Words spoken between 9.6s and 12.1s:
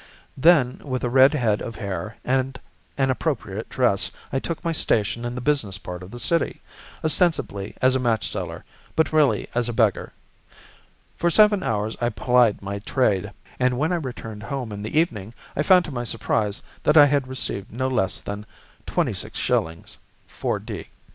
a beggar. For seven hours I